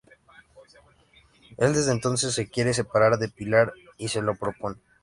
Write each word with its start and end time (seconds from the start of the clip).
Él 1.57 1.75
desde 1.75 1.91
entonces 1.91 2.33
se 2.33 2.49
quiere 2.49 2.73
separar 2.73 3.19
de 3.19 3.29
Pilar, 3.29 3.71
y 3.99 4.07
se 4.07 4.23
lo 4.23 4.33
propone. 4.33 4.77